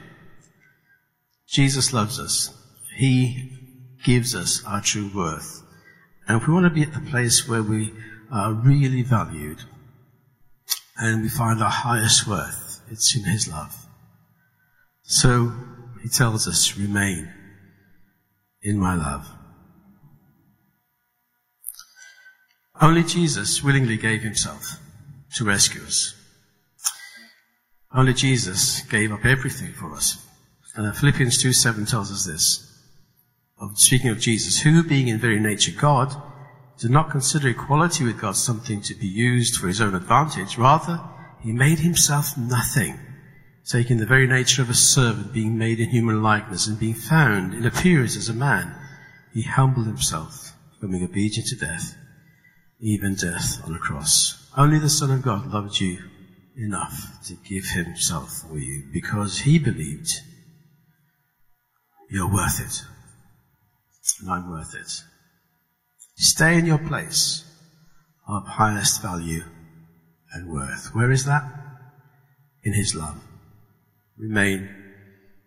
Jesus 1.48 1.92
loves 1.92 2.20
us. 2.20 2.52
He 2.96 3.52
gives 4.04 4.34
us 4.34 4.64
our 4.64 4.82
true 4.82 5.10
worth. 5.14 5.62
And 6.28 6.40
if 6.40 6.46
we 6.46 6.54
want 6.54 6.64
to 6.64 6.70
be 6.70 6.82
at 6.82 6.92
the 6.92 7.10
place 7.10 7.48
where 7.48 7.62
we 7.62 7.92
are 8.30 8.52
really 8.52 9.02
valued 9.02 9.62
and 10.98 11.22
we 11.22 11.28
find 11.28 11.62
our 11.62 11.70
highest 11.70 12.26
worth, 12.26 12.80
it's 12.90 13.16
in 13.16 13.24
His 13.24 13.48
love. 13.48 13.86
So 15.02 15.52
He 16.02 16.08
tells 16.08 16.48
us, 16.48 16.76
remain 16.76 17.32
in 18.62 18.78
my 18.78 18.94
love. 18.94 19.28
Only 22.80 23.02
Jesus 23.02 23.62
willingly 23.62 23.96
gave 23.96 24.22
Himself 24.22 24.78
to 25.34 25.44
rescue 25.44 25.82
us. 25.82 26.14
Only 27.94 28.12
Jesus 28.12 28.82
gave 28.82 29.12
up 29.12 29.24
everything 29.24 29.72
for 29.72 29.94
us. 29.94 30.22
Uh, 30.76 30.92
Philippians 30.92 31.40
2 31.40 31.52
7 31.52 31.86
tells 31.86 32.12
us 32.12 32.24
this. 32.24 32.62
Of, 33.58 33.78
speaking 33.78 34.10
of 34.10 34.20
Jesus, 34.20 34.60
who 34.60 34.82
being 34.82 35.08
in 35.08 35.18
very 35.18 35.40
nature 35.40 35.72
God, 35.78 36.14
did 36.78 36.90
not 36.90 37.10
consider 37.10 37.48
equality 37.48 38.04
with 38.04 38.20
God 38.20 38.36
something 38.36 38.80
to 38.82 38.94
be 38.94 39.06
used 39.06 39.56
for 39.56 39.68
his 39.68 39.80
own 39.80 39.94
advantage. 39.94 40.58
Rather, 40.58 41.00
he 41.40 41.52
made 41.52 41.78
himself 41.78 42.36
nothing, 42.36 42.98
taking 43.64 43.96
the 43.96 44.06
very 44.06 44.26
nature 44.26 44.62
of 44.62 44.70
a 44.70 44.74
servant, 44.74 45.32
being 45.32 45.56
made 45.56 45.80
in 45.80 45.88
human 45.88 46.22
likeness, 46.22 46.66
and 46.66 46.78
being 46.78 46.94
found 46.94 47.54
in 47.54 47.64
appearance 47.64 48.16
as 48.16 48.28
a 48.28 48.34
man. 48.34 48.74
He 49.32 49.42
humbled 49.42 49.86
himself, 49.86 50.52
becoming 50.74 51.02
obedient 51.04 51.48
to 51.48 51.56
death, 51.56 51.96
even 52.80 53.14
death 53.14 53.60
on 53.64 53.74
a 53.74 53.78
cross. 53.78 54.50
Only 54.56 54.78
the 54.78 54.90
Son 54.90 55.10
of 55.10 55.22
God 55.22 55.46
loved 55.46 55.80
you 55.80 55.98
enough 56.56 57.18
to 57.26 57.34
give 57.34 57.64
himself 57.64 58.44
for 58.48 58.58
you 58.58 58.84
because 58.92 59.40
he 59.40 59.58
believed 59.58 60.10
you're 62.10 62.32
worth 62.32 62.60
it. 62.60 62.82
And 64.20 64.30
I'm 64.30 64.50
worth 64.50 64.74
it. 64.74 65.02
Stay 66.16 66.58
in 66.58 66.66
your 66.66 66.78
place 66.78 67.44
of 68.26 68.46
highest 68.46 69.02
value 69.02 69.44
and 70.32 70.50
worth. 70.50 70.94
Where 70.94 71.10
is 71.10 71.24
that? 71.26 71.44
In 72.62 72.72
His 72.72 72.94
love. 72.94 73.22
Remain 74.16 74.68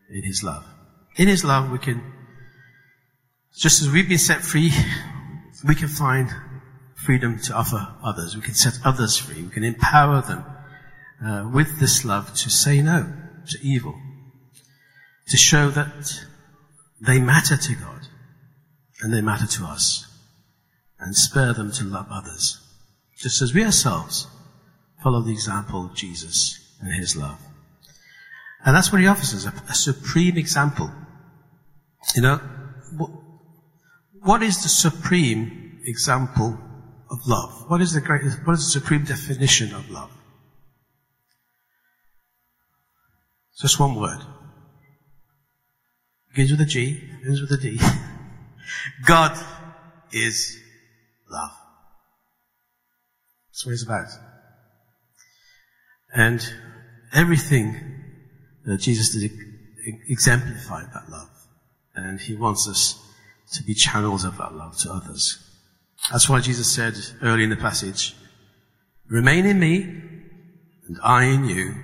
in 0.09 0.23
His 0.23 0.43
love. 0.43 0.63
In 1.17 1.27
His 1.27 1.43
love, 1.43 1.71
we 1.71 1.79
can, 1.79 2.01
just 3.57 3.81
as 3.81 3.89
we've 3.89 4.07
been 4.07 4.17
set 4.17 4.41
free, 4.41 4.71
we 5.67 5.75
can 5.75 5.87
find 5.87 6.29
freedom 6.95 7.39
to 7.39 7.53
offer 7.53 7.95
others. 8.03 8.35
We 8.35 8.41
can 8.41 8.53
set 8.53 8.73
others 8.85 9.17
free. 9.17 9.41
We 9.41 9.49
can 9.49 9.63
empower 9.63 10.21
them 10.21 10.45
uh, 11.25 11.49
with 11.51 11.79
this 11.79 12.05
love 12.05 12.33
to 12.33 12.49
say 12.49 12.81
no 12.81 13.11
to 13.47 13.57
evil, 13.63 13.95
to 15.27 15.37
show 15.37 15.69
that 15.71 16.25
they 17.01 17.19
matter 17.19 17.57
to 17.57 17.75
God 17.75 18.07
and 19.01 19.13
they 19.13 19.21
matter 19.21 19.47
to 19.47 19.65
us, 19.65 20.05
and 20.99 21.15
spare 21.15 21.53
them 21.53 21.71
to 21.71 21.83
love 21.85 22.07
others, 22.11 22.59
just 23.17 23.41
as 23.41 23.53
we 23.53 23.63
ourselves 23.63 24.27
follow 25.03 25.21
the 25.21 25.31
example 25.31 25.85
of 25.85 25.95
Jesus 25.95 26.75
and 26.81 26.93
his 26.93 27.15
love. 27.15 27.39
And 28.65 28.75
that's 28.75 28.91
what 28.91 29.01
he 29.01 29.07
offers 29.07 29.33
us, 29.33 29.45
a, 29.45 29.71
a 29.71 29.73
supreme 29.73 30.37
example. 30.37 30.91
You 32.15 32.21
know, 32.21 32.37
what, 32.97 33.11
what 34.21 34.43
is 34.43 34.63
the 34.63 34.69
supreme 34.69 35.79
example 35.85 36.57
of 37.09 37.19
love? 37.25 37.69
What 37.69 37.81
is 37.81 37.93
the 37.93 38.01
greatest, 38.01 38.45
what 38.45 38.53
is 38.53 38.65
the 38.65 38.79
supreme 38.79 39.05
definition 39.05 39.73
of 39.73 39.89
love? 39.89 40.11
Just 43.61 43.79
one 43.79 43.95
word. 43.95 44.19
Begins 46.29 46.51
with 46.51 46.61
a 46.61 46.65
G, 46.65 47.01
ends 47.25 47.41
with 47.41 47.51
a 47.51 47.57
D. 47.57 47.79
God 49.05 49.37
is 50.11 50.59
love. 51.29 51.51
That's 53.49 53.65
what 53.65 53.73
it's 53.73 53.83
about. 53.83 54.07
And 56.13 56.41
everything 57.13 57.75
that 58.65 58.79
Jesus 58.79 59.13
did 59.13 59.31
exemplified 60.07 60.87
that 60.93 61.09
love. 61.09 61.29
And 61.95 62.19
he 62.19 62.35
wants 62.35 62.67
us 62.67 62.99
to 63.53 63.63
be 63.63 63.73
channels 63.73 64.23
of 64.23 64.37
that 64.37 64.53
love 64.53 64.77
to 64.79 64.91
others. 64.91 65.37
That's 66.11 66.29
why 66.29 66.39
Jesus 66.39 66.73
said 66.73 66.95
early 67.21 67.43
in 67.43 67.49
the 67.49 67.57
passage, 67.57 68.15
remain 69.09 69.45
in 69.45 69.59
me 69.59 69.81
and 70.87 70.97
I 71.03 71.25
in 71.25 71.45
you 71.45 71.75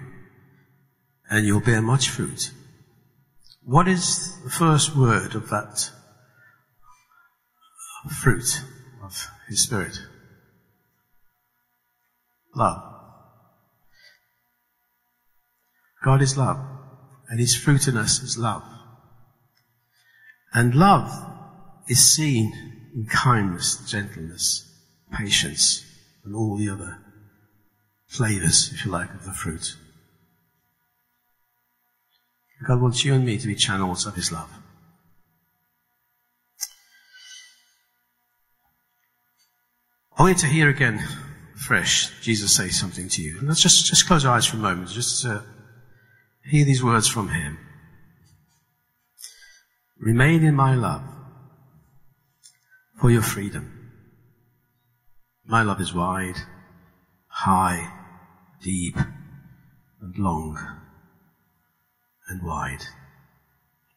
and 1.29 1.45
you'll 1.45 1.60
bear 1.60 1.81
much 1.81 2.10
fruit. 2.10 2.51
What 3.63 3.88
is 3.88 4.41
the 4.43 4.49
first 4.49 4.95
word 4.95 5.36
of 5.36 5.49
that 5.49 5.89
fruit 8.21 8.63
of 9.03 9.27
His 9.47 9.63
Spirit? 9.63 9.99
Love. 12.55 12.81
God 16.03 16.21
is 16.21 16.38
love, 16.38 16.60
and 17.29 17.39
His 17.39 17.55
fruit 17.55 17.88
in 17.88 17.97
us 17.97 18.21
is 18.21 18.38
love. 18.38 18.63
And 20.53 20.73
love 20.73 21.12
is 21.88 21.99
seen 21.99 22.53
in 22.95 23.08
kindness, 23.08 23.89
gentleness, 23.89 24.71
patience, 25.12 25.84
and 26.23 26.36
all 26.36 26.58
the 26.58 26.69
other 26.69 26.99
flavors, 28.08 28.71
if 28.73 28.86
you 28.86 28.91
like, 28.91 29.13
of 29.13 29.25
the 29.25 29.34
fruit. 29.34 29.75
God 32.67 32.81
wants 32.81 33.03
you 33.03 33.13
and 33.13 33.25
me 33.25 33.38
to 33.38 33.47
be 33.47 33.55
channels 33.55 34.05
of 34.05 34.15
His 34.15 34.31
love. 34.31 34.49
I 40.17 40.23
want 40.23 40.38
to 40.39 40.47
hear 40.47 40.69
again, 40.69 41.06
fresh, 41.56 42.10
Jesus 42.21 42.56
say 42.56 42.69
something 42.69 43.10
to 43.10 43.21
you. 43.21 43.39
Let's 43.41 43.62
just, 43.62 43.86
just 43.86 44.08
close 44.08 44.23
our 44.23 44.36
eyes 44.36 44.45
for 44.45 44.56
a 44.56 44.60
moment, 44.60 44.89
just 44.89 45.23
to 45.23 45.43
hear 46.49 46.63
these 46.63 46.82
words 46.82 47.10
from 47.10 47.28
Him. 47.28 47.58
Remain 49.99 50.45
in 50.45 50.56
my 50.56 50.73
love 50.73 51.04
for 53.01 53.12
your 53.12 53.23
freedom. 53.23 53.91
My 55.43 55.63
love 55.63 55.82
is 55.82 55.93
wide, 55.93 56.38
high, 57.28 57.91
deep, 58.62 58.95
and 60.01 60.17
long 60.17 60.58
and 62.30 62.41
wide. 62.41 62.86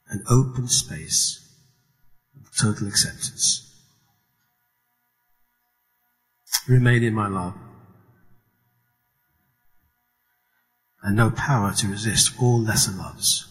An 0.09 0.25
open 0.29 0.67
space 0.67 1.49
of 2.41 2.57
total 2.57 2.89
acceptance. 2.89 3.68
Remain 6.69 7.03
in 7.03 7.15
my 7.15 7.29
love. 7.29 7.55
And 11.03 11.17
no 11.17 11.31
power 11.31 11.73
to 11.73 11.89
resist 11.89 12.33
all 12.41 12.61
lesser 12.61 12.93
loves. 12.93 13.47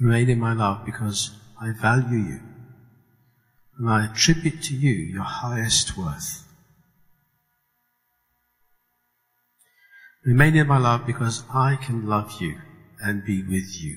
Remain 0.00 0.30
in 0.30 0.38
my 0.38 0.52
love 0.52 0.84
because 0.84 1.32
I 1.60 1.72
value 1.72 2.18
you 2.18 2.40
and 3.78 3.90
I 3.90 4.06
attribute 4.06 4.62
to 4.64 4.74
you 4.74 4.92
your 4.92 5.24
highest 5.24 5.96
worth. 5.96 6.44
Remain 10.24 10.56
in 10.56 10.66
my 10.66 10.78
love 10.78 11.06
because 11.06 11.42
I 11.52 11.76
can 11.76 12.06
love 12.06 12.40
you 12.40 12.56
and 13.00 13.24
be 13.24 13.42
with 13.42 13.82
you 13.82 13.96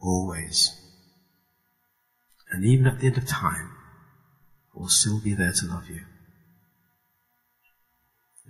always. 0.00 0.85
And 2.50 2.64
even 2.64 2.86
at 2.86 3.00
the 3.00 3.06
end 3.06 3.18
of 3.18 3.26
time, 3.26 3.70
I 4.74 4.80
will 4.80 4.88
still 4.88 5.20
be 5.20 5.34
there 5.34 5.52
to 5.52 5.66
love 5.66 5.88
you. 5.88 6.02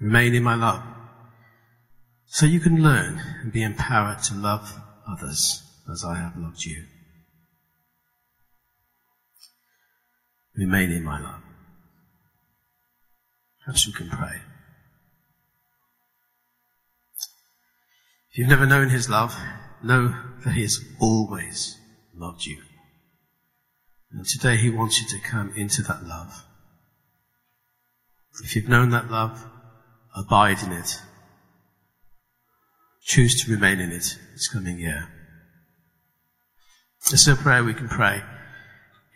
Remain 0.00 0.35
in 0.35 0.42
my 0.42 0.54
love 0.54 0.82
so 2.26 2.44
you 2.44 2.61
can 2.61 2.82
learn 2.82 3.22
and 3.40 3.52
be 3.52 3.62
empowered 3.62 4.22
to 4.24 4.35
love 4.35 4.80
others 5.09 5.62
as 5.90 6.04
I 6.04 6.16
have 6.16 6.37
loved 6.37 6.64
you. 6.64 6.85
Remain 10.56 10.90
in 10.90 11.04
my 11.04 11.20
love. 11.20 11.42
Perhaps 13.64 13.87
you 13.87 13.92
can 13.92 14.09
pray. 14.09 14.40
If 18.30 18.38
you've 18.38 18.48
never 18.48 18.66
known 18.66 18.90
His 18.90 19.09
love, 19.09 19.35
know 19.82 20.14
that 20.44 20.52
He 20.52 20.62
has 20.62 20.78
always 21.00 21.78
loved 22.14 22.44
you. 22.44 22.59
And 24.16 24.24
today 24.24 24.57
he 24.57 24.70
wants 24.70 24.98
you 24.98 25.07
to 25.09 25.29
come 25.29 25.52
into 25.57 25.83
that 25.83 26.07
love. 26.07 26.42
If 28.42 28.57
you've 28.57 28.68
known 28.68 28.88
that 28.90 29.11
love, 29.11 29.44
abide 30.16 30.62
in 30.62 30.72
it. 30.72 31.02
Choose 33.02 33.44
to 33.44 33.52
remain 33.52 33.79
in 33.79 33.92
it 33.92 34.18
this 34.33 34.48
coming 34.48 34.79
year. 34.79 35.09
Is 37.12 37.29
a 37.29 37.37
prayer 37.37 37.62
we 37.62 37.74
can 37.74 37.88
pray, 37.88 38.22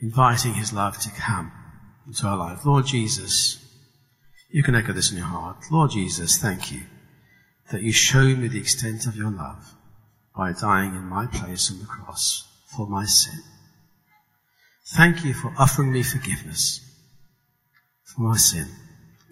inviting 0.01 0.55
his 0.55 0.73
love 0.73 0.99
to 0.99 1.11
come 1.11 1.51
into 2.07 2.27
our 2.27 2.37
life. 2.37 2.65
Lord 2.65 2.87
Jesus, 2.87 3.59
you 4.51 4.63
can 4.63 4.75
echo 4.75 4.93
this 4.93 5.11
in 5.11 5.17
your 5.17 5.27
heart. 5.27 5.65
Lord 5.73 5.93
Jesus, 5.93 6.37
thank 6.37 6.71
you 6.71 6.83
that 7.73 7.83
you 7.83 7.91
showed 7.91 8.39
me 8.39 8.49
the 8.49 8.61
extent 8.61 9.07
of 9.07 9.17
your 9.17 9.31
love 9.31 9.75
by 10.37 10.53
dying 10.53 10.95
in 10.95 11.05
my 11.05 11.27
place 11.27 11.71
on 11.71 11.79
the 11.79 11.87
cross 11.87 12.47
for 12.77 12.87
my 12.87 13.07
sin. 13.07 13.41
Thank 14.97 15.25
you 15.25 15.35
for 15.35 15.53
offering 15.57 15.93
me 15.93 16.03
forgiveness 16.03 16.81
for 18.03 18.23
my 18.23 18.37
sin 18.37 18.67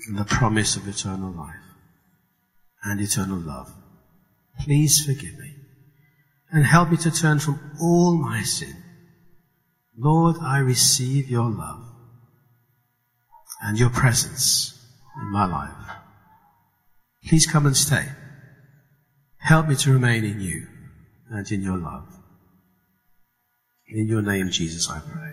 and 0.07 0.17
the 0.17 0.25
promise 0.25 0.77
of 0.77 0.87
eternal 0.87 1.33
life 1.33 1.55
and 2.85 3.01
eternal 3.01 3.39
love. 3.39 3.73
Please 4.61 5.05
forgive 5.05 5.37
me 5.37 5.55
and 6.53 6.65
help 6.65 6.91
me 6.91 6.97
to 6.99 7.11
turn 7.11 7.41
from 7.41 7.59
all 7.81 8.17
my 8.17 8.43
sin. 8.43 8.75
Lord, 9.97 10.37
I 10.41 10.59
receive 10.59 11.29
your 11.29 11.51
love 11.51 11.85
and 13.61 13.77
your 13.77 13.91
presence 13.91 14.81
in 15.21 15.33
my 15.33 15.47
life. 15.47 15.97
Please 17.27 17.47
come 17.47 17.67
and 17.67 17.77
stay. 17.77 18.07
Help 19.39 19.67
me 19.67 19.75
to 19.75 19.93
remain 19.93 20.25
in 20.25 20.41
you 20.41 20.69
and 21.31 21.51
in 21.51 21.63
your 21.63 21.79
love. 21.79 22.07
In 23.89 24.07
your 24.07 24.23
name, 24.23 24.51
Jesus, 24.51 24.89
I 24.89 25.01
pray. 25.01 25.33